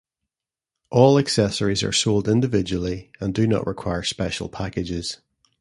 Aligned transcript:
All 0.89 1.19
accessories 1.19 1.83
are 1.83 1.91
sold 1.91 2.27
individually, 2.27 3.11
and 3.19 3.35
do 3.35 3.45
not 3.45 3.67
require 3.67 4.01
special 4.01 4.49
packages. 4.49 5.17